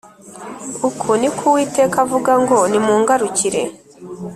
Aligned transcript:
uku 0.87 1.09
ni 1.19 1.29
ko 1.37 1.41
uwiteka 1.49 1.95
avuga 2.05 2.31
ngo 2.41 2.57
nimungarukire 2.71 3.61